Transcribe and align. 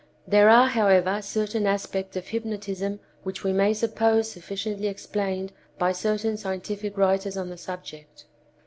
There 0.27 0.49
are, 0.49 0.65
however, 0.67 1.21
certain 1.21 1.67
aspects 1.67 2.17
of 2.17 2.29
hypnotism 2.29 3.01
which 3.21 3.43
we 3.43 3.53
may 3.53 3.71
suppose 3.75 4.31
sufficiently 4.31 4.87
explained 4.87 5.53
by 5.77 5.91
certain 5.91 6.37
scientific 6.37 6.97
writers 6.97 7.37
on 7.37 7.49
the 7.49 7.55
subject. 7.57 8.25